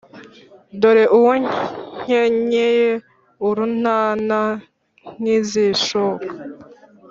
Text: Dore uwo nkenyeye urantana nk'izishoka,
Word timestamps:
Dore 0.79 1.03
uwo 1.17 1.31
nkenyeye 1.99 2.89
urantana 3.47 4.39
nk'izishoka, 5.19 6.29